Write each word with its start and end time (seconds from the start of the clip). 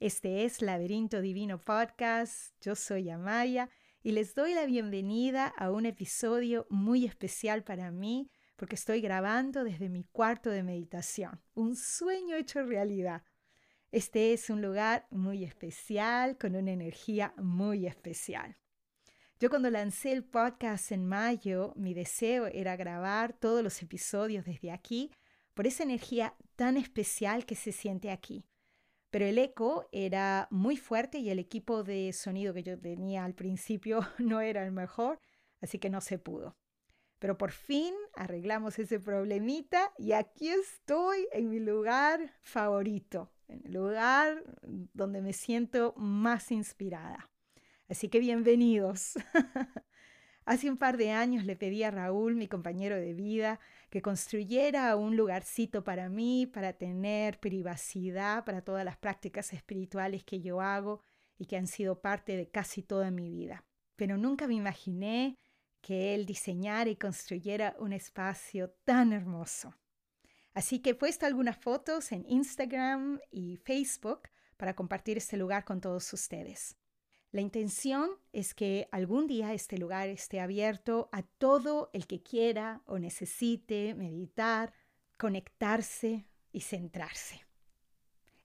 Este 0.00 0.46
es 0.46 0.62
Laberinto 0.62 1.20
Divino 1.20 1.60
Podcast. 1.60 2.54
Yo 2.62 2.74
soy 2.74 3.10
Amaya 3.10 3.68
y 4.02 4.12
les 4.12 4.34
doy 4.34 4.54
la 4.54 4.64
bienvenida 4.64 5.52
a 5.58 5.70
un 5.70 5.84
episodio 5.84 6.66
muy 6.70 7.04
especial 7.04 7.64
para 7.64 7.90
mí 7.90 8.30
porque 8.56 8.76
estoy 8.76 9.02
grabando 9.02 9.62
desde 9.62 9.90
mi 9.90 10.04
cuarto 10.04 10.48
de 10.48 10.62
meditación, 10.62 11.42
un 11.52 11.76
sueño 11.76 12.36
hecho 12.36 12.62
realidad. 12.62 13.24
Este 13.92 14.32
es 14.32 14.48
un 14.48 14.62
lugar 14.62 15.06
muy 15.10 15.44
especial, 15.44 16.38
con 16.38 16.56
una 16.56 16.70
energía 16.70 17.34
muy 17.36 17.86
especial. 17.86 18.56
Yo 19.38 19.50
cuando 19.50 19.68
lancé 19.68 20.12
el 20.12 20.24
podcast 20.24 20.92
en 20.92 21.04
mayo, 21.04 21.74
mi 21.76 21.92
deseo 21.92 22.46
era 22.46 22.74
grabar 22.74 23.34
todos 23.34 23.62
los 23.62 23.82
episodios 23.82 24.46
desde 24.46 24.72
aquí 24.72 25.10
por 25.52 25.66
esa 25.66 25.82
energía 25.82 26.34
tan 26.56 26.78
especial 26.78 27.44
que 27.44 27.54
se 27.54 27.72
siente 27.72 28.10
aquí 28.10 28.46
pero 29.10 29.26
el 29.26 29.38
eco 29.38 29.88
era 29.92 30.48
muy 30.50 30.76
fuerte 30.76 31.18
y 31.18 31.30
el 31.30 31.38
equipo 31.38 31.82
de 31.82 32.12
sonido 32.12 32.54
que 32.54 32.62
yo 32.62 32.78
tenía 32.78 33.24
al 33.24 33.34
principio 33.34 34.00
no 34.18 34.40
era 34.40 34.64
el 34.64 34.72
mejor, 34.72 35.20
así 35.60 35.78
que 35.78 35.90
no 35.90 36.00
se 36.00 36.18
pudo. 36.18 36.56
Pero 37.18 37.36
por 37.36 37.50
fin 37.50 37.92
arreglamos 38.14 38.78
ese 38.78 38.98
problemita 38.98 39.92
y 39.98 40.12
aquí 40.12 40.48
estoy 40.48 41.28
en 41.32 41.50
mi 41.50 41.60
lugar 41.60 42.34
favorito, 42.40 43.30
en 43.48 43.60
el 43.66 43.74
lugar 43.74 44.42
donde 44.62 45.20
me 45.20 45.34
siento 45.34 45.92
más 45.96 46.50
inspirada. 46.50 47.30
Así 47.88 48.08
que 48.08 48.20
bienvenidos. 48.20 49.14
Hace 50.50 50.68
un 50.68 50.78
par 50.78 50.96
de 50.96 51.12
años 51.12 51.44
le 51.44 51.54
pedí 51.54 51.84
a 51.84 51.92
Raúl, 51.92 52.34
mi 52.34 52.48
compañero 52.48 52.96
de 52.96 53.14
vida, 53.14 53.60
que 53.88 54.02
construyera 54.02 54.96
un 54.96 55.16
lugarcito 55.16 55.84
para 55.84 56.08
mí, 56.08 56.44
para 56.44 56.72
tener 56.72 57.38
privacidad 57.38 58.44
para 58.44 58.60
todas 58.60 58.84
las 58.84 58.96
prácticas 58.96 59.52
espirituales 59.52 60.24
que 60.24 60.40
yo 60.40 60.60
hago 60.60 61.02
y 61.38 61.46
que 61.46 61.56
han 61.56 61.68
sido 61.68 62.00
parte 62.00 62.36
de 62.36 62.50
casi 62.50 62.82
toda 62.82 63.12
mi 63.12 63.30
vida. 63.30 63.64
Pero 63.94 64.16
nunca 64.16 64.48
me 64.48 64.54
imaginé 64.54 65.38
que 65.80 66.16
él 66.16 66.26
diseñara 66.26 66.90
y 66.90 66.96
construyera 66.96 67.76
un 67.78 67.92
espacio 67.92 68.70
tan 68.84 69.12
hermoso. 69.12 69.76
Así 70.52 70.80
que 70.80 70.90
he 70.90 70.94
puesto 70.96 71.26
algunas 71.26 71.58
fotos 71.58 72.10
en 72.10 72.28
Instagram 72.28 73.20
y 73.30 73.58
Facebook 73.58 74.22
para 74.56 74.74
compartir 74.74 75.16
este 75.16 75.36
lugar 75.36 75.64
con 75.64 75.80
todos 75.80 76.12
ustedes. 76.12 76.76
La 77.32 77.40
intención 77.40 78.10
es 78.32 78.54
que 78.54 78.88
algún 78.90 79.28
día 79.28 79.54
este 79.54 79.78
lugar 79.78 80.08
esté 80.08 80.40
abierto 80.40 81.08
a 81.12 81.22
todo 81.22 81.90
el 81.92 82.08
que 82.08 82.22
quiera 82.22 82.82
o 82.86 82.98
necesite 82.98 83.94
meditar, 83.94 84.72
conectarse 85.16 86.26
y 86.50 86.62
centrarse. 86.62 87.46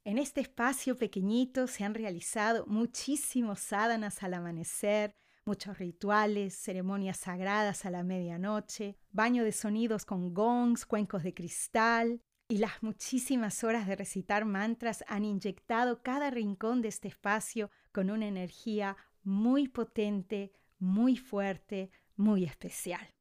En 0.03 0.19
este 0.19 0.41
espacio 0.41 0.95
pequeñito 0.97 1.65
se 1.65 1.83
han 1.83 1.95
realizado 1.95 2.67
muchísimos 2.67 3.59
sádanas 3.59 4.21
al 4.21 4.35
amanecer, 4.35 5.15
muchos 5.45 5.79
rituales, 5.79 6.53
ceremonias 6.55 7.17
sagradas 7.17 7.85
a 7.85 7.89
la 7.89 8.03
medianoche, 8.03 8.97
baño 9.09 9.43
de 9.43 9.51
sonidos 9.51 10.05
con 10.05 10.31
gongs, 10.35 10.85
cuencos 10.85 11.23
de 11.23 11.33
cristal, 11.33 12.21
y 12.47 12.59
las 12.59 12.83
muchísimas 12.83 13.63
horas 13.63 13.87
de 13.87 13.95
recitar 13.95 14.45
mantras 14.45 15.03
han 15.07 15.25
inyectado 15.25 16.03
cada 16.03 16.29
rincón 16.29 16.83
de 16.83 16.89
este 16.89 17.07
espacio 17.07 17.71
con 17.95 18.09
una 18.09 18.27
energía 18.27 18.97
muy 19.23 19.69
potente, 19.69 20.51
muy 20.79 21.15
fuerte, 21.15 21.91
muy 22.17 22.43
especial. 22.43 23.15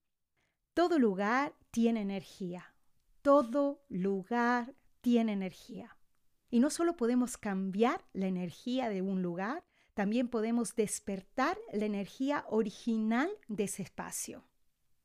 Todo 0.74 0.98
lugar 0.98 1.54
tiene 1.70 2.00
energía. 2.00 2.74
Todo 3.22 3.84
lugar 3.88 4.74
tiene 5.00 5.32
energía. 5.32 5.96
Y 6.50 6.58
no 6.58 6.70
solo 6.70 6.96
podemos 6.96 7.36
cambiar 7.36 8.04
la 8.14 8.26
energía 8.26 8.88
de 8.88 9.00
un 9.00 9.22
lugar, 9.22 9.64
también 9.94 10.26
podemos 10.26 10.74
despertar 10.74 11.56
la 11.72 11.84
energía 11.84 12.44
original 12.48 13.30
de 13.46 13.64
ese 13.64 13.84
espacio. 13.84 14.42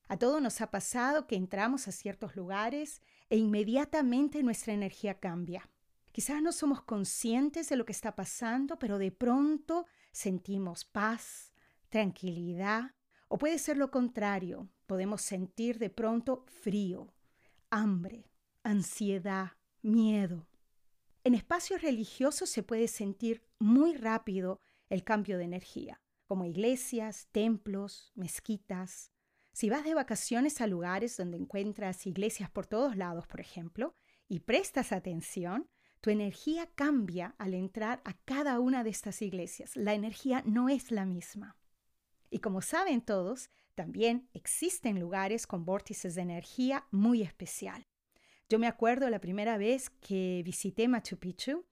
A 0.08 0.18
todos 0.18 0.42
nos 0.42 0.62
ha 0.62 0.72
pasado 0.72 1.28
que 1.28 1.36
entramos 1.36 1.88
a 1.88 1.92
ciertos 1.92 2.36
lugares 2.36 3.04
e 3.30 3.38
inmediatamente 3.38 4.42
nuestra 4.42 4.74
energía 4.74 5.20
cambia. 5.20 5.70
Quizás 6.20 6.42
no 6.42 6.52
somos 6.52 6.82
conscientes 6.82 7.70
de 7.70 7.78
lo 7.78 7.86
que 7.86 7.94
está 7.94 8.14
pasando, 8.14 8.78
pero 8.78 8.98
de 8.98 9.10
pronto 9.10 9.86
sentimos 10.12 10.84
paz, 10.84 11.54
tranquilidad, 11.88 12.94
o 13.30 13.38
puede 13.38 13.58
ser 13.58 13.78
lo 13.78 13.90
contrario, 13.90 14.68
podemos 14.86 15.22
sentir 15.22 15.80
de 15.80 15.90
pronto 15.90 16.44
frío, 16.50 17.14
hambre, 17.70 18.30
ansiedad, 18.64 19.54
miedo. 19.82 20.46
En 21.24 21.36
espacios 21.36 21.82
religiosos 21.82 22.50
se 22.50 22.64
puede 22.64 22.90
sentir 22.90 23.42
muy 23.58 23.94
rápido 23.94 24.60
el 24.90 25.06
cambio 25.06 25.38
de 25.38 25.46
energía, 25.46 26.02
como 26.28 26.44
iglesias, 26.44 27.30
templos, 27.32 28.12
mezquitas, 28.16 29.14
si 29.54 29.70
vas 29.70 29.86
de 29.86 29.94
vacaciones 29.94 30.60
a 30.60 30.68
lugares 30.68 31.16
donde 31.16 31.38
encuentras 31.38 32.06
iglesias 32.06 32.50
por 32.50 32.68
todos 32.68 32.98
lados, 32.98 33.26
por 33.26 33.40
ejemplo, 33.40 33.96
y 34.28 34.42
prestas 34.42 34.92
atención, 34.92 35.70
tu 36.02 36.10
energía 36.10 36.70
cambia 36.76 37.36
al 37.38 37.54
entrar 37.54 38.02
a 38.06 38.14
cada 38.26 38.60
una 38.60 38.84
de 38.84 38.90
estas 38.90 39.22
iglesias. 39.22 39.76
La 39.76 39.94
energía 39.94 40.42
no 40.46 40.70
es 40.70 40.92
la 40.92 41.06
misma. 41.06 41.58
Y 42.30 42.40
como 42.40 42.62
saben 42.62 43.02
todos, 43.02 43.50
también 43.76 44.30
existen 44.34 45.00
lugares 45.00 45.48
con 45.48 45.66
vórtices 45.66 46.16
de 46.16 46.22
energía 46.22 46.86
muy 46.92 47.22
especial. 47.22 47.88
Yo 48.50 48.60
me 48.60 48.68
acuerdo 48.68 49.10
la 49.10 49.22
primera 49.22 49.58
vez 49.58 49.90
que 49.90 50.42
visité 50.44 50.88
Machu 50.88 51.18
Picchu, 51.18 51.66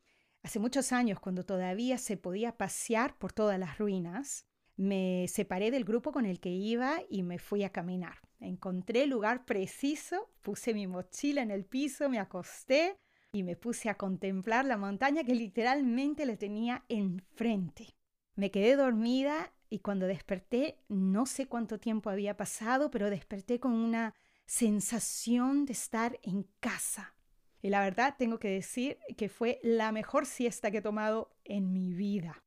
hace 0.44 0.60
muchos 0.60 0.92
años 0.92 1.20
cuando 1.20 1.46
todavía 1.46 1.98
se 1.98 2.18
podía 2.18 2.58
pasear 2.58 3.18
por 3.18 3.34
todas 3.34 3.60
las 3.60 3.78
ruinas, 3.78 4.46
me 4.76 5.26
separé 5.28 5.72
del 5.72 5.86
grupo 5.86 6.12
con 6.12 6.26
el 6.26 6.40
que 6.40 6.52
iba 6.52 7.02
y 7.10 7.24
me 7.24 7.40
fui 7.40 7.64
a 7.64 7.72
caminar. 7.72 8.20
Encontré 8.40 9.04
el 9.04 9.10
lugar 9.10 9.44
preciso, 9.46 10.30
puse 10.42 10.74
mi 10.74 10.86
mochila 10.86 11.42
en 11.42 11.50
el 11.50 11.66
piso, 11.66 12.10
me 12.10 12.20
acosté 12.20 13.00
y 13.32 13.44
me 13.44 13.56
puse 13.56 13.90
a 13.90 13.98
contemplar 13.98 14.66
la 14.66 14.78
montaña 14.78 15.24
que 15.24 15.36
literalmente 15.36 16.26
la 16.26 16.38
tenía 16.38 16.84
enfrente. 16.90 17.96
Me 18.36 18.52
quedé 18.52 18.76
dormida 18.76 19.54
y 19.70 19.80
cuando 19.80 20.08
desperté, 20.08 20.80
no 20.88 21.26
sé 21.26 21.48
cuánto 21.48 21.80
tiempo 21.80 22.10
había 22.10 22.38
pasado, 22.38 22.90
pero 22.90 23.10
desperté 23.10 23.60
con 23.60 23.74
una 23.74 24.14
sensación 24.46 25.66
de 25.66 25.74
estar 25.74 26.20
en 26.24 26.48
casa. 26.60 27.16
Y 27.62 27.70
la 27.70 27.82
verdad 27.82 28.16
tengo 28.18 28.40
que 28.40 28.50
decir 28.50 28.98
que 29.18 29.30
fue 29.30 29.60
la 29.64 29.92
mejor 29.92 30.26
siesta 30.26 30.72
que 30.72 30.78
he 30.78 30.82
tomado 30.82 31.36
en 31.44 31.74
mi 31.74 31.92
vida. 31.92 32.44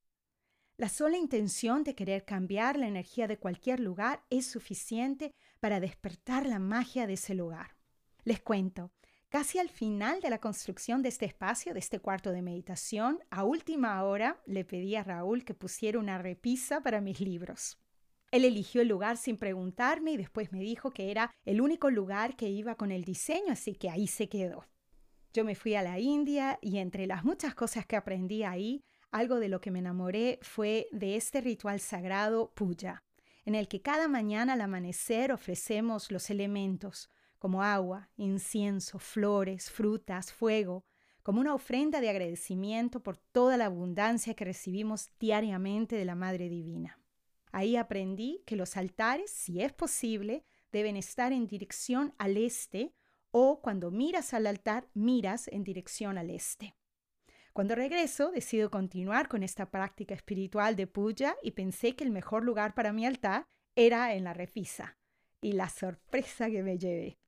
La 0.77 0.89
sola 0.89 1.19
intención 1.19 1.85
de 1.85 1.95
querer 1.95 2.25
cambiar 2.25 2.79
la 2.79 2.89
energía 2.89 3.29
de 3.29 3.39
cualquier 3.39 3.81
lugar 3.81 4.25
es 4.31 4.47
suficiente 4.47 5.35
para 5.59 5.79
despertar 5.79 6.47
la 6.47 6.59
magia 6.59 7.07
de 7.07 7.15
ese 7.15 7.35
lugar. 7.35 7.77
Les 8.25 8.41
cuento, 8.41 8.91
casi 9.31 9.59
al 9.59 9.69
final 9.69 10.21
de 10.21 10.29
la 10.29 10.41
construcción 10.41 11.03
de 11.03 11.09
este 11.09 11.25
espacio, 11.25 11.73
de 11.73 11.79
este 11.79 12.01
cuarto 12.01 12.33
de 12.33 12.43
meditación, 12.43 13.21
a 13.31 13.45
última 13.45 14.03
hora 14.03 14.41
le 14.45 14.65
pedí 14.65 14.97
a 14.97 15.05
Raúl 15.05 15.45
que 15.45 15.55
pusiera 15.55 15.99
una 15.99 16.19
repisa 16.19 16.83
para 16.83 17.01
mis 17.01 17.21
libros. 17.21 17.79
Él 18.33 18.45
eligió 18.45 18.83
el 18.83 18.89
lugar 18.89 19.17
sin 19.17 19.37
preguntarme 19.37 20.13
y 20.13 20.17
después 20.17 20.53
me 20.53 20.61
dijo 20.61 20.91
que 20.91 21.11
era 21.11 21.33
el 21.45 21.61
único 21.61 21.91
lugar 21.91 22.37
que 22.37 22.49
iba 22.49 22.75
con 22.75 22.91
el 22.93 23.05
diseño, 23.05 23.53
así 23.53 23.75
que 23.75 23.89
ahí 23.89 24.07
se 24.07 24.29
quedó. 24.29 24.67
Yo 25.33 25.45
me 25.45 25.55
fui 25.55 25.77
a 25.77 25.83
la 25.83 26.01
India 26.01 26.59
y 26.61 26.79
entre 26.79 27.07
las 27.07 27.25
muchas 27.25 27.55
cosas 27.55 27.87
que 27.87 27.97
aprendí 27.97 28.43
ahí, 28.43 28.83
algo 29.13 29.39
de 29.39 29.49
lo 29.49 29.61
que 29.61 29.71
me 29.71 29.79
enamoré 29.79 30.41
fue 30.43 30.89
de 30.91 31.17
este 31.17 31.41
ritual 31.41 31.81
sagrado 31.81 32.53
puya, 32.55 33.05
en 33.45 33.55
el 33.55 33.69
que 33.69 33.81
cada 33.81 34.09
mañana 34.09 34.55
al 34.55 34.61
amanecer 34.61 35.33
ofrecemos 35.33 36.11
los 36.11 36.31
elementos, 36.31 37.09
como 37.41 37.63
agua, 37.63 38.11
incienso, 38.17 38.99
flores, 38.99 39.71
frutas, 39.71 40.31
fuego, 40.31 40.85
como 41.23 41.41
una 41.41 41.55
ofrenda 41.55 42.01
de 42.01 42.11
agradecimiento 42.11 43.03
por 43.03 43.17
toda 43.17 43.57
la 43.57 43.65
abundancia 43.65 44.35
que 44.35 44.45
recibimos 44.45 45.09
diariamente 45.19 45.97
de 45.97 46.05
la 46.05 46.15
Madre 46.15 46.51
Divina. 46.51 46.99
Ahí 47.51 47.77
aprendí 47.77 48.43
que 48.47 48.57
los 48.57 48.77
altares, 48.77 49.31
si 49.31 49.63
es 49.63 49.73
posible, 49.73 50.45
deben 50.71 50.99
estar 50.99 51.33
en 51.33 51.47
dirección 51.47 52.15
al 52.19 52.37
este 52.37 52.95
o 53.31 53.63
cuando 53.63 53.91
miras 53.91 54.35
al 54.35 54.47
altar, 54.47 54.89
miras 54.93 55.49
en 55.49 55.65
dirección 55.65 56.19
al 56.19 56.29
este. 56.29 56.77
Cuando 57.55 57.75
regreso, 57.75 58.31
decido 58.31 58.71
continuar 58.71 59.29
con 59.29 59.43
esta 59.43 59.71
práctica 59.71 60.15
espiritual 60.15 60.77
de 60.77 60.87
puya 60.87 61.37
y 61.43 61.53
pensé 61.53 61.97
que 61.97 62.05
el 62.05 62.11
mejor 62.11 62.45
lugar 62.45 62.75
para 62.75 62.93
mi 62.93 63.07
altar 63.07 63.47
era 63.75 64.15
en 64.15 64.25
la 64.25 64.35
repisa. 64.35 64.99
Y 65.41 65.53
la 65.53 65.71
sorpresa 65.71 66.51
que 66.51 66.63
me 66.63 66.77
llevé. 66.77 67.20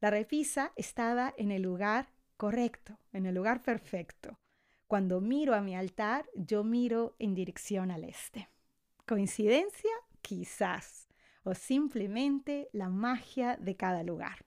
La 0.00 0.10
repisa 0.10 0.72
estaba 0.76 1.34
en 1.36 1.50
el 1.52 1.62
lugar 1.62 2.08
correcto, 2.38 2.98
en 3.12 3.26
el 3.26 3.34
lugar 3.34 3.62
perfecto. 3.62 4.38
Cuando 4.86 5.20
miro 5.20 5.54
a 5.54 5.60
mi 5.60 5.76
altar, 5.76 6.26
yo 6.34 6.64
miro 6.64 7.14
en 7.18 7.34
dirección 7.34 7.90
al 7.90 8.04
este. 8.04 8.48
¿Coincidencia? 9.06 9.90
Quizás. 10.22 11.06
O 11.44 11.54
simplemente 11.54 12.68
la 12.72 12.88
magia 12.88 13.56
de 13.56 13.76
cada 13.76 14.02
lugar. 14.02 14.46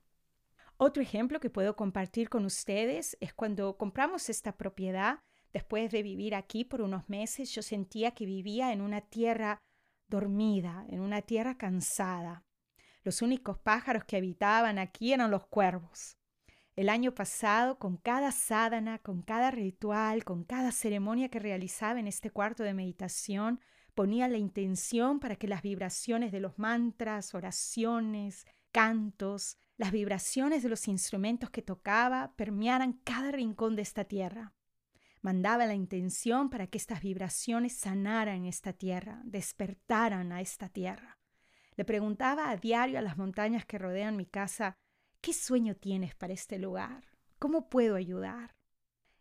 Otro 0.78 1.04
ejemplo 1.04 1.40
que 1.40 1.52
puedo 1.52 1.76
compartir 1.76 2.30
con 2.30 2.46
ustedes 2.46 3.16
es 3.22 3.34
cuando 3.34 3.78
compramos 3.78 4.30
esta 4.30 4.58
propiedad, 4.58 5.20
después 5.54 5.92
de 5.92 6.02
vivir 6.02 6.34
aquí 6.34 6.66
por 6.66 6.82
unos 6.82 7.08
meses, 7.08 7.54
yo 7.54 7.62
sentía 7.62 8.12
que 8.12 8.26
vivía 8.26 8.74
en 8.74 8.82
una 8.82 9.02
tierra 9.02 9.60
dormida, 10.08 10.86
en 10.90 11.00
una 11.00 11.22
tierra 11.22 11.58
cansada. 11.58 12.44
Los 13.04 13.22
únicos 13.22 13.58
pájaros 13.58 14.06
que 14.06 14.18
habitaban 14.18 14.80
aquí 14.80 15.14
eran 15.14 15.30
los 15.30 15.46
cuervos. 15.46 16.18
El 16.76 16.90
año 16.90 17.14
pasado, 17.14 17.78
con 17.78 17.98
cada 17.98 18.32
sádana, 18.32 18.98
con 18.98 19.22
cada 19.22 19.52
ritual, 19.52 20.24
con 20.24 20.44
cada 20.44 20.72
ceremonia 20.72 21.30
que 21.30 21.40
realizaba 21.40 22.00
en 22.00 22.08
este 22.08 22.32
cuarto 22.32 22.64
de 22.64 22.74
meditación, 22.74 23.60
ponía 23.94 24.28
la 24.28 24.38
intención 24.38 25.20
para 25.20 25.36
que 25.36 25.48
las 25.48 25.62
vibraciones 25.62 26.32
de 26.32 26.40
los 26.40 26.58
mantras, 26.58 27.36
oraciones, 27.36 28.48
cantos, 28.72 29.58
las 29.78 29.92
vibraciones 29.92 30.64
de 30.64 30.70
los 30.70 30.88
instrumentos 30.88 31.50
que 31.50 31.62
tocaba 31.62 32.34
permearan 32.36 32.94
cada 33.04 33.32
rincón 33.32 33.76
de 33.76 33.84
esta 33.84 34.06
tierra. 34.06 34.54
Mandaba 35.22 35.66
la 35.68 35.76
intención 35.76 36.50
para 36.50 36.68
que 36.68 36.78
estas 36.78 37.02
vibraciones 37.02 37.74
sanaran 37.78 38.46
esta 38.46 38.74
tierra, 38.74 39.22
despertaran 39.26 40.32
a 40.32 40.42
esta 40.42 40.70
tierra. 40.70 41.20
Le 41.76 41.86
preguntaba 41.86 42.50
a 42.50 42.58
diario 42.58 43.00
a 43.00 43.02
las 43.02 43.18
montañas 43.18 43.66
que 43.66 43.78
rodean 43.78 44.16
mi 44.16 44.26
casa 44.26 44.78
¿Qué 45.24 45.32
sueño 45.32 45.74
tienes 45.74 46.16
para 46.16 46.34
este 46.34 46.60
lugar? 46.60 47.06
¿Cómo 47.40 47.70
puedo 47.70 47.96
ayudar? 47.96 48.56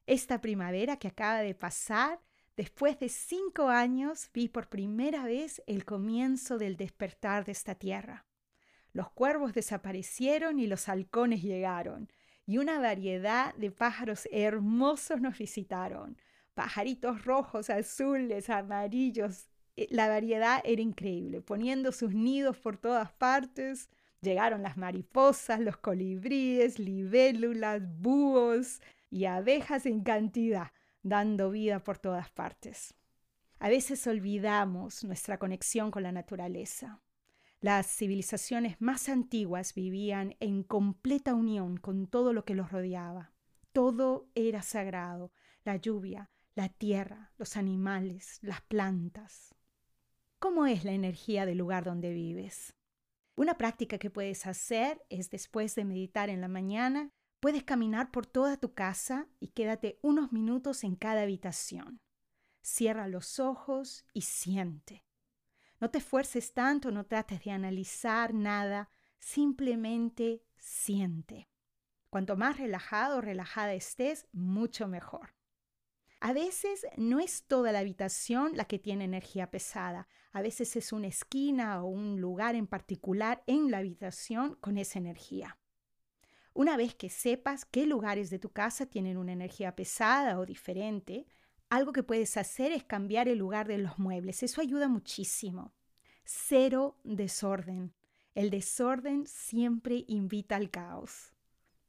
Esta 0.05 0.41
primavera 0.41 0.97
que 0.97 1.07
acaba 1.07 1.43
de 1.43 1.55
pasar, 1.55 2.21
después 2.57 2.99
de 2.99 3.09
cinco 3.09 3.69
años, 3.69 4.29
vi 4.35 4.49
por 4.49 4.69
primera 4.69 5.25
vez 5.25 5.63
el 5.69 5.85
comienzo 5.85 6.59
del 6.59 6.77
despertar 6.77 7.45
de 7.45 7.53
esta 7.53 7.77
tierra. 7.77 8.27
Los 8.93 9.13
cuervos 9.13 9.55
desaparecieron 9.55 10.59
y 10.59 10.67
los 10.67 10.89
halcones 10.89 11.41
llegaron, 11.41 12.11
y 12.47 12.59
una 12.59 12.81
variedad 12.81 13.55
de 13.55 13.71
pájaros 13.71 14.29
hermosos 14.33 15.21
nos 15.21 15.39
visitaron. 15.39 16.19
Pajaritos 16.55 17.25
rojos, 17.25 17.71
azules, 17.71 18.51
amarillos. 18.51 19.52
Eh, 19.77 19.89
la 19.91 20.09
variedad 20.09 20.61
era 20.65 20.83
increíble, 20.83 21.41
poniendo 21.41 21.93
sus 21.93 22.15
nidos 22.15 22.59
por 22.59 22.77
todas 22.77 23.13
partes, 23.13 23.89
Llegaron 24.23 24.63
las 24.63 24.77
mariposas, 24.77 25.59
los 25.59 25.77
colibríes, 25.79 26.79
libélulas, 26.79 27.83
búhos 27.99 28.81
y 29.11 29.25
abejas 29.25 29.85
en 29.85 30.05
cantidad, 30.05 30.71
dando 31.03 31.51
vida 31.51 31.83
por 31.83 31.99
todas 31.99 32.31
partes. 32.31 32.95
A 33.59 33.69
veces 33.69 34.07
olvidamos 34.07 35.03
nuestra 35.03 35.39
conexión 35.39 35.91
con 35.91 36.05
la 36.05 36.13
naturaleza. 36.13 37.03
Las 37.61 37.89
civilizaciones 37.89 38.81
más 38.81 39.09
antiguas 39.09 39.75
vivían 39.75 40.37
en 40.39 40.63
completa 40.63 41.35
unión 41.35 41.77
con 41.77 42.07
todo 42.07 42.33
lo 42.33 42.45
que 42.45 42.55
los 42.55 42.71
rodeaba. 42.71 43.33
Todo 43.73 44.29
era 44.37 44.63
sagrado, 44.63 45.33
la 45.65 45.77
lluvia, 45.77 46.31
la 46.55 46.69
tierra, 46.69 47.33
los 47.39 47.57
animales, 47.57 48.39
las 48.43 48.61
plantas. 48.63 49.53
¿Cómo 50.43 50.67
es 50.67 50.83
la 50.83 50.91
energía 50.91 51.47
del 51.47 51.59
lugar 51.59 51.85
donde 51.85 52.13
vives? 52.13 52.75
Una 53.37 53.57
práctica 53.57 53.99
que 53.99 54.11
puedes 54.11 54.45
hacer 54.49 55.01
es 55.09 55.31
después 55.31 55.77
de 55.77 55.85
meditar 55.85 56.31
en 56.31 56.41
la 56.41 56.49
mañana, 56.49 57.13
puedes 57.39 57.63
caminar 57.63 58.11
por 58.11 58.27
toda 58.27 58.57
tu 58.57 58.75
casa 58.75 59.29
y 59.39 59.51
quédate 59.51 60.01
unos 60.03 60.33
minutos 60.33 60.83
en 60.83 60.97
cada 60.97 61.23
habitación. 61.23 62.01
Cierra 62.61 63.07
los 63.07 63.39
ojos 63.39 64.05
y 64.13 64.23
siente. 64.23 65.05
No 65.79 65.91
te 65.91 65.99
esfuerces 65.99 66.53
tanto, 66.53 66.91
no 66.91 67.07
trates 67.07 67.45
de 67.45 67.53
analizar 67.53 68.35
nada, 68.35 68.91
simplemente 69.21 70.43
siente. 70.57 71.49
Cuanto 72.11 72.37
más 72.37 72.59
relajado 72.59 73.19
o 73.19 73.21
relajada 73.21 73.75
estés, 73.75 74.27
mucho 74.33 74.89
mejor. 74.89 75.37
A 76.25 76.33
veces 76.33 76.87
no 76.97 77.19
es 77.19 77.43
toda 77.49 77.73
la 77.73 77.81
habitación 77.81 78.53
la 78.55 78.67
que 78.67 78.79
tiene 78.79 79.03
energía 79.03 79.51
pesada, 79.51 80.07
a 80.31 80.41
veces 80.41 80.77
es 80.77 80.93
una 80.93 81.09
esquina 81.09 81.83
o 81.83 81.89
un 81.89 82.21
lugar 82.21 82.55
en 82.55 82.69
particular 82.69 83.43
en 83.49 83.73
la 83.73 83.79
habitación 83.79 84.55
con 84.61 84.79
esa 84.79 85.01
energía. 85.01 85.59
Una 86.55 86.77
vez 86.77 86.95
que 86.95 87.09
sepas 87.09 87.65
qué 87.65 87.87
lugares 87.87 88.31
de 88.31 88.39
tu 88.39 88.51
casa 88.51 88.87
tienen 88.87 89.17
una 89.17 89.33
energía 89.33 89.75
pesada 89.75 90.39
o 90.39 90.47
diferente, 90.47 91.27
algo 91.69 91.93
que 91.93 92.05
puedes 92.05 92.37
hacer 92.37 92.71
es 92.71 92.85
cambiar 92.85 93.27
el 93.27 93.39
lugar 93.39 93.67
de 93.67 93.79
los 93.79 93.99
muebles. 93.99 94.45
Eso 94.45 94.61
ayuda 94.61 94.87
muchísimo. 94.87 95.75
Cero 96.23 97.01
desorden. 97.03 97.95
El 98.37 98.51
desorden 98.51 99.27
siempre 99.27 100.05
invita 100.07 100.55
al 100.55 100.71
caos. 100.71 101.32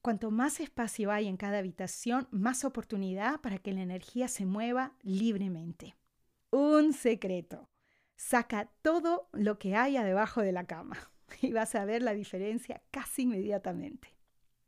Cuanto 0.04 0.32
más 0.32 0.60
espacio 0.60 1.14
hay 1.14 1.30
en 1.30 1.38
cada 1.38 1.60
habitación, 1.60 2.28
más 2.30 2.66
oportunidad 2.66 3.40
para 3.40 3.60
que 3.60 3.72
la 3.72 3.84
energía 3.84 4.28
se 4.28 4.46
mueva 4.46 4.98
libremente. 5.02 5.96
Un 6.52 6.92
secreto. 6.92 7.70
Saca 8.18 8.70
todo 8.82 9.30
lo 9.32 9.58
que 9.60 9.78
haya 9.78 10.04
debajo 10.04 10.42
de 10.42 10.52
la 10.52 10.66
cama 10.66 10.98
y 11.42 11.54
vas 11.54 11.74
a 11.76 11.86
ver 11.86 12.02
la 12.02 12.14
diferencia 12.14 12.84
casi 12.92 13.22
inmediatamente. 13.22 14.10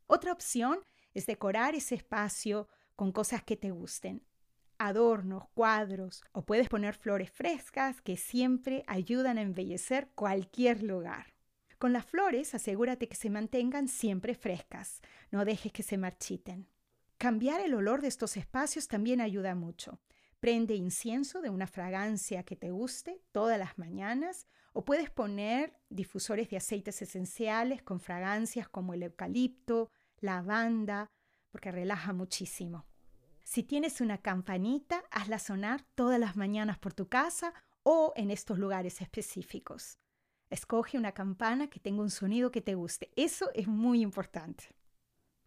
Otra 0.06 0.32
opción 0.32 0.78
es 1.12 1.26
decorar 1.26 1.74
ese 1.74 1.96
espacio 1.96 2.66
con 2.94 3.12
cosas 3.12 3.44
que 3.44 3.58
te 3.58 3.70
gusten. 3.72 4.22
Adornos, 4.78 5.50
cuadros 5.52 6.24
o 6.32 6.46
puedes 6.46 6.70
poner 6.70 6.94
flores 6.94 7.30
frescas 7.30 8.00
que 8.00 8.16
siempre 8.16 8.84
ayudan 8.86 9.36
a 9.36 9.42
embellecer 9.42 10.08
cualquier 10.14 10.82
lugar. 10.82 11.35
Con 11.78 11.92
las 11.92 12.06
flores 12.06 12.54
asegúrate 12.54 13.06
que 13.08 13.16
se 13.16 13.28
mantengan 13.28 13.88
siempre 13.88 14.34
frescas, 14.34 15.02
no 15.30 15.44
dejes 15.44 15.72
que 15.72 15.82
se 15.82 15.98
marchiten. 15.98 16.68
Cambiar 17.18 17.60
el 17.60 17.74
olor 17.74 18.00
de 18.00 18.08
estos 18.08 18.36
espacios 18.36 18.88
también 18.88 19.20
ayuda 19.20 19.54
mucho. 19.54 20.00
Prende 20.40 20.74
incienso 20.74 21.42
de 21.42 21.50
una 21.50 21.66
fragancia 21.66 22.44
que 22.44 22.56
te 22.56 22.70
guste 22.70 23.22
todas 23.32 23.58
las 23.58 23.78
mañanas 23.78 24.46
o 24.72 24.84
puedes 24.84 25.10
poner 25.10 25.78
difusores 25.88 26.48
de 26.50 26.58
aceites 26.58 27.00
esenciales 27.02 27.82
con 27.82 28.00
fragancias 28.00 28.68
como 28.68 28.94
el 28.94 29.02
eucalipto, 29.02 29.90
lavanda, 30.20 31.10
porque 31.50 31.72
relaja 31.72 32.12
muchísimo. 32.12 32.86
Si 33.44 33.62
tienes 33.62 34.00
una 34.00 34.18
campanita, 34.18 35.04
hazla 35.10 35.38
sonar 35.38 35.82
todas 35.94 36.18
las 36.18 36.36
mañanas 36.36 36.78
por 36.78 36.94
tu 36.94 37.08
casa 37.08 37.54
o 37.82 38.12
en 38.16 38.30
estos 38.30 38.58
lugares 38.58 39.00
específicos. 39.00 39.98
Escoge 40.50 40.96
una 40.96 41.12
campana 41.12 41.68
que 41.68 41.80
tenga 41.80 42.02
un 42.02 42.10
sonido 42.10 42.50
que 42.50 42.60
te 42.60 42.74
guste. 42.74 43.10
Eso 43.16 43.50
es 43.54 43.66
muy 43.66 44.00
importante. 44.00 44.74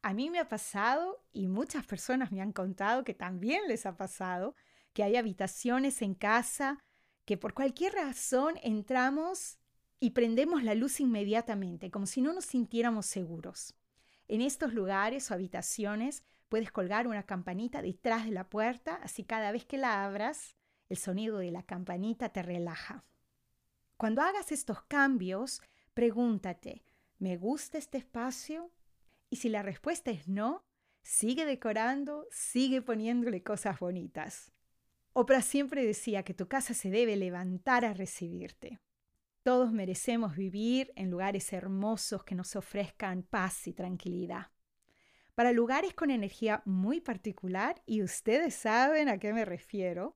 A 0.01 0.13
mí 0.13 0.29
me 0.29 0.39
ha 0.39 0.47
pasado 0.47 1.23
y 1.31 1.47
muchas 1.47 1.85
personas 1.85 2.31
me 2.31 2.41
han 2.41 2.53
contado 2.53 3.03
que 3.03 3.13
también 3.13 3.67
les 3.67 3.85
ha 3.85 3.97
pasado 3.97 4.55
que 4.93 5.03
hay 5.03 5.15
habitaciones 5.15 6.01
en 6.01 6.15
casa 6.15 6.83
que 7.25 7.37
por 7.37 7.53
cualquier 7.53 7.93
razón 7.93 8.55
entramos 8.63 9.59
y 9.99 10.11
prendemos 10.11 10.63
la 10.63 10.73
luz 10.73 10.99
inmediatamente, 10.99 11.91
como 11.91 12.05
si 12.05 12.21
no 12.21 12.33
nos 12.33 12.45
sintiéramos 12.45 13.05
seguros. 13.05 13.75
En 14.27 14.41
estos 14.41 14.73
lugares 14.73 15.29
o 15.29 15.33
habitaciones 15.33 16.23
puedes 16.47 16.71
colgar 16.71 17.07
una 17.07 17.23
campanita 17.23 17.81
detrás 17.81 18.25
de 18.25 18.31
la 18.31 18.49
puerta, 18.49 18.95
así 19.03 19.23
cada 19.23 19.51
vez 19.51 19.65
que 19.65 19.77
la 19.77 20.05
abras, 20.05 20.55
el 20.87 20.97
sonido 20.97 21.37
de 21.37 21.51
la 21.51 21.63
campanita 21.63 22.29
te 22.29 22.41
relaja. 22.41 23.03
Cuando 23.99 24.21
hagas 24.21 24.53
estos 24.53 24.81
cambios, 24.83 25.61
pregúntate, 25.93 26.85
¿me 27.17 27.35
gusta 27.35 27.77
este 27.77 27.97
espacio? 27.97 28.71
Y 29.29 29.35
si 29.35 29.49
la 29.49 29.61
respuesta 29.61 30.09
es 30.09 30.29
no, 30.29 30.63
sigue 31.01 31.45
decorando, 31.45 32.25
sigue 32.31 32.81
poniéndole 32.81 33.43
cosas 33.43 33.77
bonitas. 33.77 34.53
Oprah 35.11 35.41
siempre 35.41 35.85
decía 35.85 36.23
que 36.23 36.33
tu 36.33 36.47
casa 36.47 36.73
se 36.73 36.89
debe 36.89 37.17
levantar 37.17 37.83
a 37.83 37.93
recibirte. 37.93 38.79
Todos 39.43 39.73
merecemos 39.73 40.33
vivir 40.37 40.93
en 40.95 41.11
lugares 41.11 41.51
hermosos 41.51 42.23
que 42.23 42.35
nos 42.35 42.55
ofrezcan 42.55 43.23
paz 43.23 43.67
y 43.67 43.73
tranquilidad. 43.73 44.47
Para 45.35 45.51
lugares 45.51 45.93
con 45.93 46.09
energía 46.09 46.61
muy 46.63 47.01
particular, 47.01 47.83
y 47.85 48.01
ustedes 48.01 48.55
saben 48.55 49.09
a 49.09 49.17
qué 49.17 49.33
me 49.33 49.43
refiero, 49.43 50.15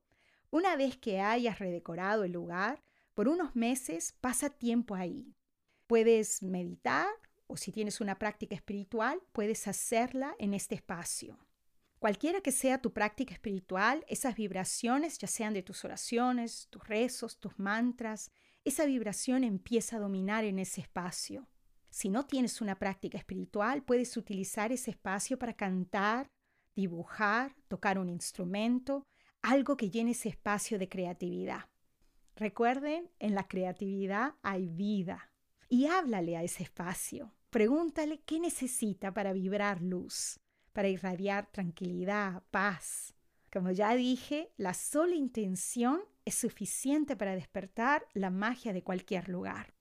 una 0.52 0.78
vez 0.78 0.96
que 0.96 1.20
hayas 1.20 1.60
redecorado 1.60 2.24
el 2.24 2.32
lugar, 2.32 2.82
por 3.14 3.28
unos 3.28 3.56
meses 3.56 4.14
pasa 4.22 4.50
tiempo 4.50 4.96
ahí. 4.96 5.36
Puedes 5.88 6.42
meditar 6.42 7.08
o 7.48 7.58
si 7.58 7.72
tienes 7.72 8.02
una 8.02 8.18
práctica 8.18 8.56
espiritual, 8.56 9.22
puedes 9.32 9.68
hacerla 9.68 10.36
en 10.40 10.54
este 10.54 10.76
espacio. 10.76 11.38
Cualquiera 12.00 12.42
que 12.42 12.52
sea 12.52 12.82
tu 12.82 12.92
práctica 12.92 13.34
espiritual, 13.34 14.04
esas 14.08 14.36
vibraciones, 14.36 15.18
ya 15.20 15.28
sean 15.28 15.54
de 15.54 15.64
tus 15.64 15.86
oraciones, 15.86 16.68
tus 16.70 16.86
rezos, 16.88 17.40
tus 17.40 17.58
mantras, 17.60 18.32
esa 18.66 18.86
vibración 18.86 19.44
empieza 19.44 19.98
a 19.98 20.00
dominar 20.00 20.44
en 20.44 20.60
ese 20.60 20.82
espacio. 20.82 21.48
Si 21.90 22.10
no 22.10 22.26
tienes 22.26 22.60
una 22.60 22.80
práctica 22.80 23.18
espiritual, 23.18 23.84
puedes 23.84 24.18
utilizar 24.18 24.72
ese 24.72 24.92
espacio 24.92 25.38
para 25.38 25.54
cantar, 25.54 26.28
dibujar, 26.76 27.56
tocar 27.68 28.00
un 28.00 28.10
instrumento, 28.10 29.06
algo 29.42 29.78
que 29.78 29.90
llene 29.90 30.12
ese 30.12 30.30
espacio 30.30 30.80
de 30.80 30.90
creatividad. 30.90 31.70
Recuerden, 32.36 33.10
en 33.20 33.36
la 33.36 33.48
creatividad 33.48 34.36
hay 34.42 34.68
vida. 34.68 35.32
Y 35.70 35.88
háblale 35.88 36.38
a 36.38 36.44
ese 36.44 36.64
espacio. 36.64 37.34
Pregúntale 37.50 38.22
qué 38.22 38.40
necesita 38.40 39.14
para 39.14 39.34
vibrar 39.34 39.82
luz, 39.82 40.40
para 40.72 40.88
irradiar 40.88 41.52
tranquilidad, 41.52 42.44
paz. 42.50 43.14
Como 43.52 43.70
ya 43.72 43.94
dije, 43.96 44.52
la 44.58 44.74
sola 44.74 45.16
intención 45.16 46.02
es 46.26 46.36
suficiente 46.36 47.16
para 47.16 47.36
despertar 47.36 48.08
la 48.14 48.32
magia 48.32 48.74
de 48.74 48.84
cualquier 48.84 49.30
lugar. 49.30 49.76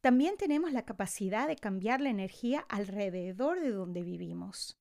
También 0.00 0.36
tenemos 0.36 0.72
la 0.72 0.84
capacidad 0.84 1.48
de 1.48 1.56
cambiar 1.56 2.00
la 2.00 2.10
energía 2.10 2.60
alrededor 2.68 3.60
de 3.60 3.70
donde 3.70 4.02
vivimos. 4.02 4.78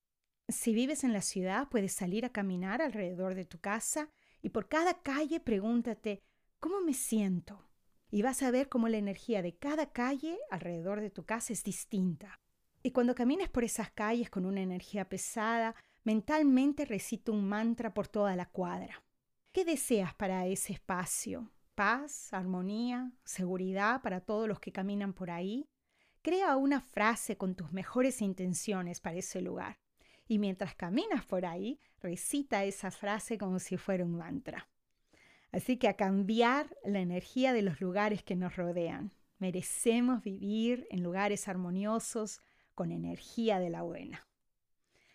Si 0.47 0.73
vives 0.73 1.03
en 1.03 1.13
la 1.13 1.21
ciudad, 1.21 1.69
puedes 1.69 1.93
salir 1.93 2.25
a 2.25 2.31
caminar 2.31 2.81
alrededor 2.81 3.35
de 3.35 3.45
tu 3.45 3.59
casa 3.59 4.09
y 4.41 4.49
por 4.49 4.67
cada 4.67 5.01
calle 5.01 5.39
pregúntate, 5.39 6.21
¿cómo 6.61 6.79
me 6.79 6.93
siento? 6.93 7.67
Y 8.09 8.21
vas 8.21 8.41
a 8.43 8.51
ver 8.51 8.69
cómo 8.69 8.87
la 8.87 8.97
energía 8.97 9.41
de 9.41 9.57
cada 9.57 9.91
calle 9.91 10.39
alrededor 10.49 11.01
de 11.01 11.09
tu 11.09 11.25
casa 11.25 11.51
es 11.51 11.65
distinta. 11.65 12.39
Y 12.81 12.91
cuando 12.91 13.15
camines 13.15 13.49
por 13.49 13.65
esas 13.65 13.91
calles 13.91 14.29
con 14.29 14.45
una 14.45 14.61
energía 14.61 15.09
pesada, 15.09 15.75
mentalmente 16.05 16.85
recita 16.85 17.33
un 17.33 17.49
mantra 17.49 17.93
por 17.93 18.07
toda 18.07 18.37
la 18.37 18.45
cuadra. 18.45 19.03
¿Qué 19.51 19.65
deseas 19.65 20.15
para 20.15 20.47
ese 20.47 20.71
espacio? 20.71 21.51
paz, 21.75 22.31
armonía, 22.31 23.11
seguridad 23.23 24.03
para 24.03 24.21
todos 24.21 24.47
los 24.47 24.59
que 24.59 24.71
caminan 24.71 25.13
por 25.13 25.31
ahí. 25.31 25.67
Crea 26.21 26.55
una 26.55 26.79
frase 26.79 27.37
con 27.37 27.55
tus 27.55 27.71
mejores 27.71 28.21
intenciones 28.21 29.01
para 29.01 29.17
ese 29.17 29.41
lugar. 29.41 29.79
Y 30.27 30.37
mientras 30.37 30.75
caminas 30.75 31.25
por 31.25 31.45
ahí, 31.45 31.79
recita 31.99 32.63
esa 32.63 32.91
frase 32.91 33.37
como 33.37 33.57
si 33.57 33.77
fuera 33.77 34.05
un 34.05 34.15
mantra. 34.15 34.69
Así 35.51 35.77
que 35.77 35.87
a 35.87 35.95
cambiar 35.97 36.75
la 36.83 36.99
energía 36.99 37.53
de 37.53 37.61
los 37.61 37.81
lugares 37.81 38.23
que 38.23 38.35
nos 38.35 38.55
rodean. 38.55 39.13
Merecemos 39.37 40.23
vivir 40.23 40.87
en 40.89 41.03
lugares 41.03 41.47
armoniosos 41.47 42.41
con 42.75 42.91
energía 42.91 43.59
de 43.59 43.69
la 43.69 43.81
buena. 43.81 44.27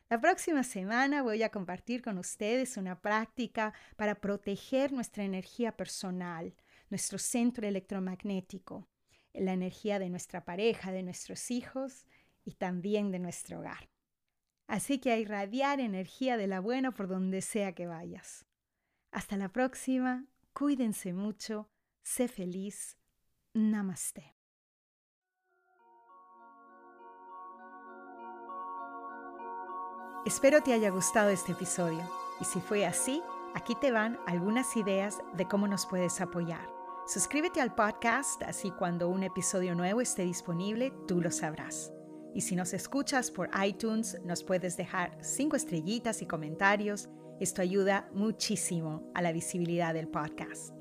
La 0.09 0.21
próxima 0.21 0.63
semana 0.63 1.23
voy 1.23 1.43
a 1.43 1.51
compartir 1.51 2.03
con 2.03 2.19
ustedes 2.19 2.77
una 2.77 3.01
práctica 3.01 3.73
para 3.97 4.15
proteger 4.15 4.93
nuestra 4.93 5.25
energía 5.25 5.77
personal, 5.77 6.55
nuestro 6.91 7.19
centro 7.19 7.67
electromagnético, 7.67 8.89
la 9.33 9.53
energía 9.53 9.99
de 9.99 10.09
nuestra 10.09 10.45
pareja, 10.45 10.93
de 10.93 11.03
nuestros 11.03 11.51
hijos 11.51 12.07
y 12.45 12.53
también 12.55 13.11
de 13.11 13.19
nuestro 13.19 13.59
hogar. 13.59 13.89
Así 14.69 14.99
que 14.99 15.13
a 15.13 15.19
irradiar 15.19 15.81
energía 15.81 16.37
de 16.37 16.47
la 16.47 16.61
buena 16.61 16.93
por 16.93 17.09
donde 17.09 17.43
sea 17.43 17.73
que 17.73 17.87
vayas. 17.87 18.47
Hasta 19.17 19.39
la 19.39 19.49
próxima, 19.49 20.27
cuídense 20.53 21.15
mucho, 21.15 21.71
sé 22.03 22.29
feliz, 22.29 22.99
namaste. 23.55 24.37
Espero 30.27 30.63
te 30.63 30.75
haya 30.75 30.91
gustado 30.91 31.31
este 31.31 31.53
episodio 31.53 32.07
y 32.43 32.45
si 32.45 32.61
fue 32.61 32.85
así, 32.85 33.23
aquí 33.55 33.75
te 33.81 33.91
van 33.91 34.19
algunas 34.27 34.77
ideas 34.77 35.17
de 35.33 35.49
cómo 35.49 35.67
nos 35.67 35.87
puedes 35.87 36.21
apoyar. 36.21 36.69
Suscríbete 37.07 37.63
al 37.63 37.75
podcast 37.75 38.43
así 38.43 38.71
cuando 38.71 39.09
un 39.09 39.23
episodio 39.23 39.75
nuevo 39.75 40.03
esté 40.03 40.25
disponible 40.25 40.93
tú 41.09 41.23
lo 41.23 41.31
sabrás. 41.31 41.91
Y 42.35 42.43
si 42.43 42.55
nos 42.55 42.75
escuchas 42.75 43.31
por 43.31 43.49
iTunes, 43.65 44.21
nos 44.27 44.45
puedes 44.45 44.77
dejar 44.77 45.17
cinco 45.23 45.57
estrellitas 45.57 46.21
y 46.21 46.27
comentarios. 46.27 47.09
Esto 47.39 47.61
ayuda 47.61 48.09
muchísimo 48.15 49.11
a 49.15 49.21
la 49.21 49.31
visibilidad 49.31 49.93
del 49.93 50.09
podcast. 50.09 50.73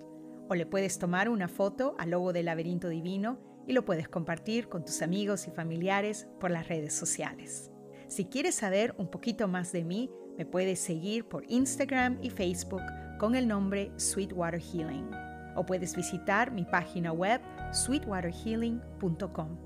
O 0.48 0.56
le 0.56 0.66
puedes 0.66 0.98
tomar 1.00 1.28
una 1.28 1.50
foto 1.50 1.96
al 2.00 2.12
logo 2.12 2.32
del 2.32 2.46
laberinto 2.46 2.88
divino 2.88 3.40
y 3.68 3.74
lo 3.74 3.84
puedes 3.84 4.08
compartir 4.08 4.70
con 4.70 4.86
tus 4.86 5.02
amigos 5.02 5.50
y 5.50 5.52
familiares 5.52 6.30
por 6.40 6.52
las 6.52 6.70
redes 6.70 6.94
sociales. 6.94 7.72
Si 8.08 8.26
quieres 8.26 8.56
saber 8.56 8.96
un 8.98 9.12
poquito 9.12 9.50
más 9.50 9.74
de 9.74 9.84
mí, 9.84 10.10
me 10.38 10.46
puedes 10.46 10.80
seguir 10.80 11.28
por 11.28 11.44
Instagram 11.52 12.20
y 12.22 12.30
Facebook 12.30 12.84
con 13.20 13.36
el 13.36 13.50
nombre 13.50 13.92
Sweetwater 13.98 14.62
Healing. 14.62 15.12
O 15.58 15.66
puedes 15.66 15.94
visitar 15.94 16.52
mi 16.52 16.64
página 16.64 17.12
web 17.12 17.42
sweetwaterhealing.com. 17.74 19.58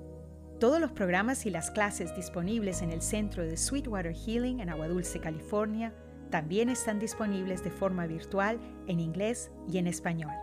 Todos 0.60 0.82
los 0.82 0.92
programas 0.92 1.46
y 1.46 1.52
las 1.52 1.70
clases 1.70 2.16
disponibles 2.16 2.82
en 2.82 2.92
el 2.92 3.04
centro 3.04 3.44
de 3.46 3.58
Sweetwater 3.58 4.16
Healing 4.16 4.60
en 4.60 4.70
Agua 4.70 4.88
Dulce, 4.88 5.20
California, 5.20 5.94
también 6.30 6.70
están 6.70 7.00
disponibles 7.00 7.64
de 7.64 7.72
forma 7.72 8.06
virtual 8.08 8.60
en 8.88 9.00
inglés 9.00 9.52
y 9.68 9.78
en 9.78 9.88
español. 9.88 10.34